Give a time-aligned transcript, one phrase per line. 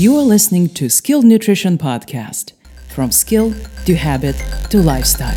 [0.00, 2.52] You are listening to Skilled Nutrition Podcast
[2.88, 3.52] from skill
[3.84, 4.34] to habit
[4.70, 5.36] to lifestyle.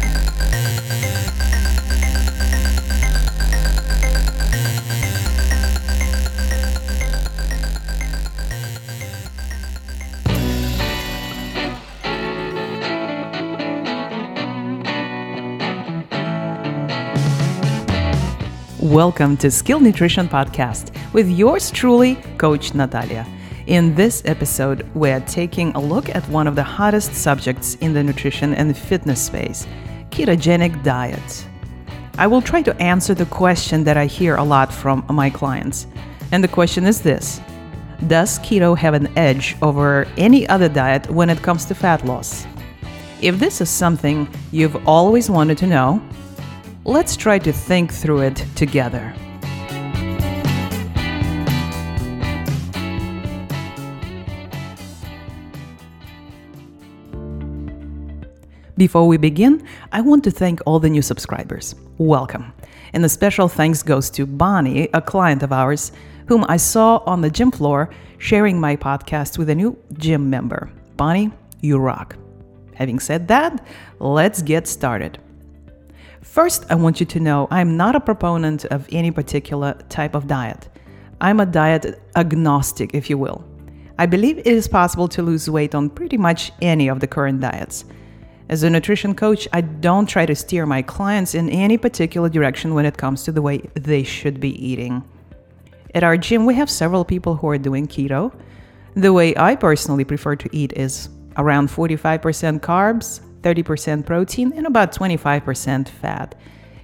[18.79, 23.27] Welcome to Skill Nutrition Podcast with yours truly, Coach Natalia.
[23.67, 28.03] In this episode, we're taking a look at one of the hottest subjects in the
[28.03, 29.65] nutrition and fitness space
[30.09, 31.47] ketogenic diet.
[32.17, 35.87] I will try to answer the question that I hear a lot from my clients.
[36.33, 37.39] And the question is this
[38.07, 42.45] Does keto have an edge over any other diet when it comes to fat loss?
[43.21, 46.01] If this is something you've always wanted to know,
[46.83, 49.15] let's try to think through it together.
[58.75, 61.75] Before we begin, I want to thank all the new subscribers.
[61.99, 62.51] Welcome.
[62.93, 65.91] And a special thanks goes to Bonnie, a client of ours,
[66.27, 70.71] whom I saw on the gym floor sharing my podcast with a new gym member.
[70.97, 72.15] Bonnie, you rock.
[72.73, 73.63] Having said that,
[73.99, 75.19] let's get started.
[76.23, 80.25] First, I want you to know I'm not a proponent of any particular type of
[80.25, 80.67] diet.
[81.21, 83.45] I'm a diet agnostic, if you will.
[83.99, 87.39] I believe it is possible to lose weight on pretty much any of the current
[87.39, 87.85] diets.
[88.53, 92.75] As a nutrition coach, I don't try to steer my clients in any particular direction
[92.75, 95.03] when it comes to the way they should be eating.
[95.95, 98.31] At our gym, we have several people who are doing keto.
[98.93, 104.93] The way I personally prefer to eat is around 45% carbs, 30% protein, and about
[104.93, 106.35] 25% fat.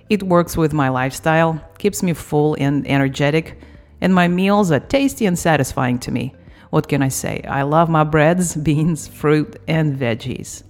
[0.10, 3.62] It works with my lifestyle, keeps me full and energetic,
[4.02, 6.34] and my meals are tasty and satisfying to me.
[6.72, 7.44] What can I say?
[7.48, 10.64] I love my breads, beans, fruit, and veggies.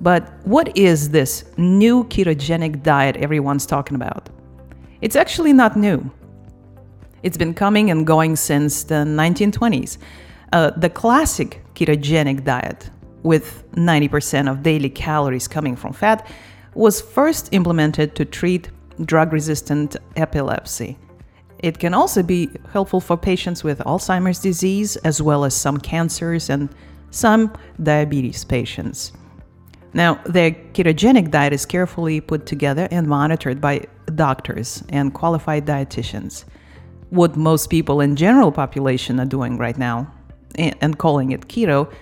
[0.00, 4.28] But what is this new ketogenic diet everyone's talking about?
[5.00, 6.10] It's actually not new.
[7.22, 9.98] It's been coming and going since the 1920s.
[10.52, 12.90] Uh, the classic ketogenic diet,
[13.22, 16.26] with 90% of daily calories coming from fat,
[16.74, 18.68] was first implemented to treat
[19.04, 20.98] drug resistant epilepsy.
[21.58, 26.50] It can also be helpful for patients with Alzheimer's disease, as well as some cancers
[26.50, 26.68] and
[27.10, 27.52] some
[27.82, 29.12] diabetes patients.
[29.94, 36.44] Now, their ketogenic diet is carefully put together and monitored by doctors and qualified dietitians.
[37.10, 40.12] What most people in general population are doing right now
[40.56, 41.92] and calling it keto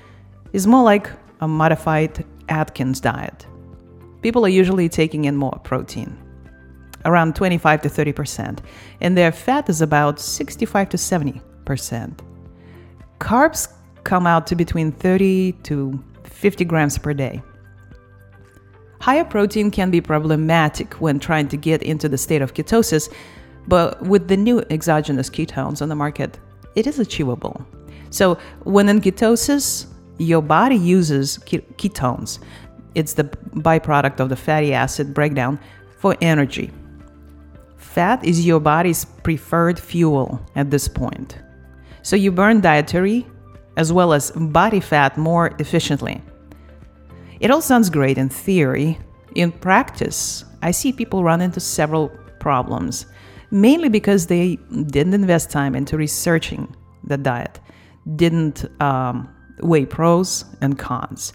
[0.55, 1.11] is more like
[1.41, 3.47] a modified Atkins diet.
[4.23, 6.17] People are usually taking in more protein,
[7.05, 8.61] around 25 to 30%,
[9.03, 12.21] and their fat is about 65 to 70%.
[13.19, 13.69] Carbs
[14.05, 17.43] come out to between 30 to 50 grams per day.
[19.03, 23.13] Higher protein can be problematic when trying to get into the state of ketosis,
[23.67, 26.39] but with the new exogenous ketones on the market,
[26.77, 27.67] it is achievable.
[28.11, 29.87] So, when in ketosis,
[30.19, 32.39] your body uses ketones.
[32.95, 35.59] It's the byproduct of the fatty acid breakdown
[35.99, 36.71] for energy.
[37.79, 41.39] Fat is your body's preferred fuel at this point.
[42.03, 43.27] So you burn dietary
[43.77, 46.23] as well as body fat more efficiently.
[47.43, 49.01] It all sounds great in theory.
[49.35, 52.09] In practice, I see people run into several
[52.39, 53.07] problems,
[53.51, 56.73] mainly because they didn't invest time into researching
[57.03, 57.59] the diet,
[58.15, 61.33] didn't um, weigh pros and cons,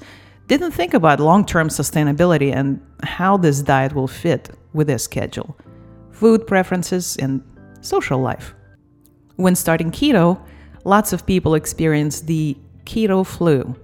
[0.47, 5.57] didn't think about long term sustainability and how this diet will fit with their schedule,
[6.12, 7.44] food preferences, and
[7.81, 8.56] social life.
[9.35, 10.39] When starting keto,
[10.85, 13.75] lots of people experience the keto flu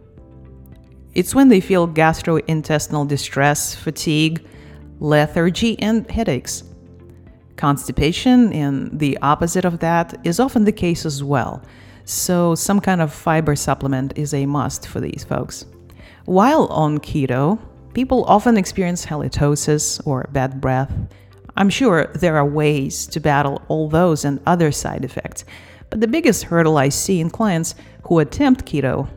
[1.13, 4.46] it's when they feel gastrointestinal distress, fatigue,
[5.00, 6.63] lethargy, and headaches.
[7.56, 11.62] Constipation, and the opposite of that, is often the case as well.
[12.06, 15.65] So, some kind of fiber supplement is a must for these folks.
[16.25, 17.59] While on keto,
[17.94, 20.92] people often experience halitosis or bad breath.
[21.56, 25.45] I'm sure there are ways to battle all those and other side effects,
[25.89, 29.07] but the biggest hurdle I see in clients who attempt keto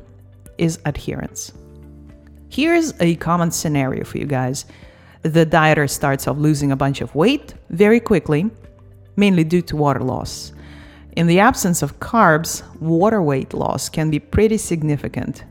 [0.58, 1.52] is adherence.
[2.48, 4.66] Here's a common scenario for you guys.
[5.22, 8.50] The dieter starts off losing a bunch of weight very quickly,
[9.16, 10.52] mainly due to water loss.
[11.16, 15.44] In the absence of carbs, water weight loss can be pretty significant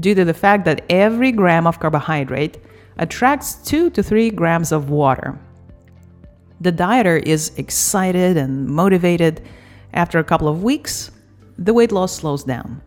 [0.00, 2.58] due to the fact that every gram of carbohydrate
[2.98, 5.38] attracts 2 to 3 grams of water.
[6.60, 9.42] The dieter is excited and motivated.
[9.92, 11.10] After a couple of weeks,
[11.58, 12.80] the weight loss slows down.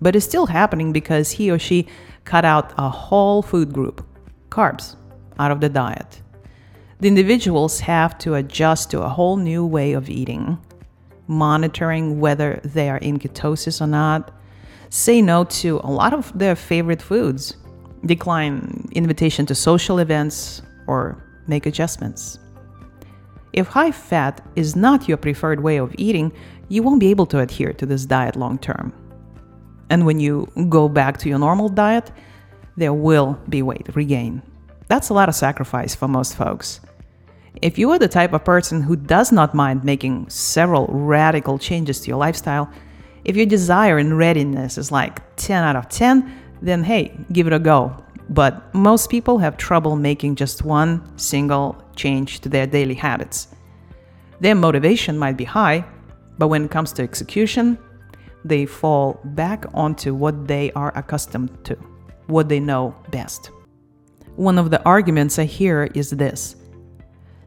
[0.00, 1.86] but it's still happening because he or she
[2.24, 4.06] cut out a whole food group,
[4.48, 4.96] carbs,
[5.38, 6.22] out of the diet.
[7.00, 10.58] The individuals have to adjust to a whole new way of eating,
[11.26, 14.32] monitoring whether they are in ketosis or not,
[14.90, 17.56] say no to a lot of their favorite foods,
[18.04, 22.38] decline invitation to social events, or make adjustments.
[23.52, 26.32] If high fat is not your preferred way of eating,
[26.68, 28.92] you won't be able to adhere to this diet long term.
[29.90, 32.10] And when you go back to your normal diet,
[32.76, 34.40] there will be weight regain.
[34.88, 36.80] That's a lot of sacrifice for most folks.
[37.60, 42.00] If you are the type of person who does not mind making several radical changes
[42.00, 42.70] to your lifestyle,
[43.24, 46.32] if your desire and readiness is like 10 out of 10,
[46.62, 47.96] then hey, give it a go.
[48.30, 53.48] But most people have trouble making just one single change to their daily habits.
[54.38, 55.84] Their motivation might be high,
[56.38, 57.76] but when it comes to execution,
[58.44, 61.74] they fall back onto what they are accustomed to,
[62.26, 63.50] what they know best.
[64.36, 66.56] One of the arguments I hear is this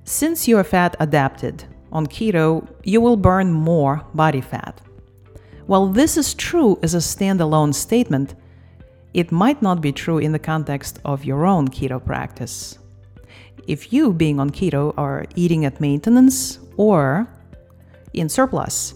[0.04, 4.82] Since you are fat adapted, on keto, you will burn more body fat.
[5.68, 8.36] While this is true as a standalone statement,
[9.14, 12.80] it might not be true in the context of your own keto practice.
[13.68, 17.28] If you, being on keto, are eating at maintenance or
[18.14, 18.96] in surplus,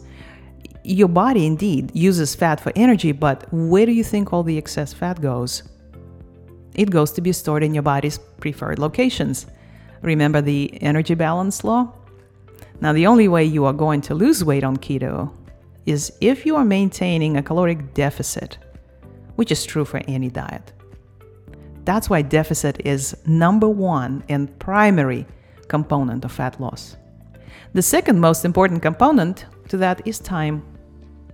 [0.88, 4.94] your body indeed uses fat for energy, but where do you think all the excess
[4.94, 5.64] fat goes?
[6.76, 9.48] It goes to be stored in your body's preferred locations.
[10.02, 11.94] Remember the energy balance law?
[12.80, 15.34] Now, the only way you are going to lose weight on keto
[15.86, 18.58] is if you are maintaining a caloric deficit,
[19.36, 20.72] which is true for any diet.
[21.84, 25.26] That's why deficit is number one and primary
[25.68, 26.96] component of fat loss.
[27.74, 30.64] The second most important component to that is time.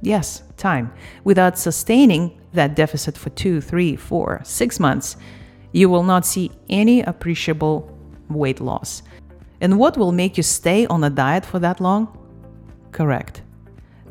[0.04, 0.94] Yes, time.
[1.24, 5.18] Without sustaining that deficit for two, three, four, six months,
[5.72, 7.90] you will not see any appreciable
[8.30, 9.02] weight loss.
[9.62, 12.16] And what will make you stay on a diet for that long?
[12.92, 13.42] Correct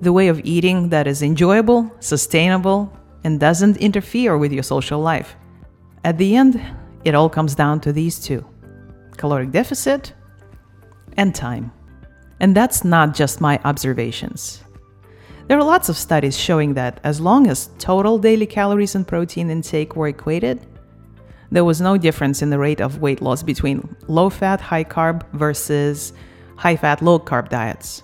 [0.02, 2.92] the way of eating that is enjoyable, sustainable,
[3.22, 5.36] and doesn't interfere with your social life.
[6.02, 6.60] At the end,
[7.04, 8.44] it all comes down to these two
[9.16, 10.12] caloric deficit
[11.16, 11.70] and time.
[12.40, 14.64] And that's not just my observations.
[15.52, 19.50] There are lots of studies showing that as long as total daily calories and protein
[19.50, 20.66] intake were equated,
[21.50, 25.30] there was no difference in the rate of weight loss between low fat, high carb
[25.34, 26.14] versus
[26.56, 28.02] high fat, low carb diets.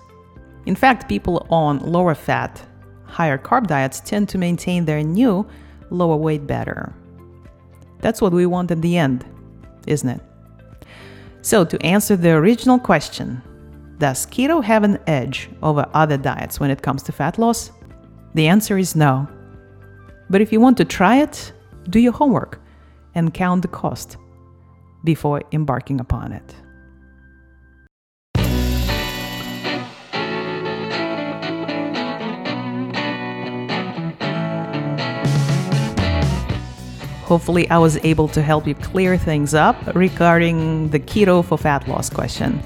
[0.67, 2.63] In fact, people on lower fat,
[3.05, 5.43] higher carb diets tend to maintain their new
[5.89, 6.93] lower weight better.
[7.97, 9.25] That's what we want in the end,
[9.87, 10.21] isn't it?
[11.41, 13.41] So, to answer the original question,
[13.99, 17.71] does keto have an edge over other diets when it comes to fat loss?
[18.33, 19.27] The answer is no.
[20.29, 21.51] But if you want to try it,
[21.89, 22.61] do your homework
[23.13, 24.15] and count the cost
[25.03, 26.55] before embarking upon it.
[37.25, 41.87] Hopefully, I was able to help you clear things up regarding the keto for fat
[41.87, 42.63] loss question.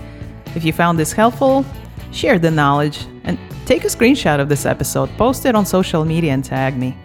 [0.56, 1.66] If you found this helpful,
[2.12, 6.34] share the knowledge and take a screenshot of this episode, post it on social media,
[6.34, 6.98] and tag me.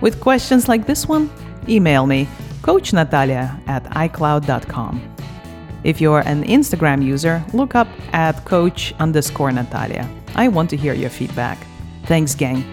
[0.00, 1.30] With questions like this one,
[1.68, 2.28] email me,
[2.62, 5.16] coachnatalia at icloud.com.
[5.84, 10.08] If you're an Instagram user, look up at coach underscore Natalia.
[10.34, 11.58] I want to hear your feedback.
[12.06, 12.64] Thanks, gang.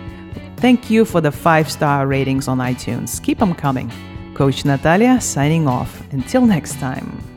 [0.57, 3.22] Thank you for the five star ratings on iTunes.
[3.22, 3.91] Keep them coming.
[4.34, 6.01] Coach Natalia signing off.
[6.12, 7.32] Until next time.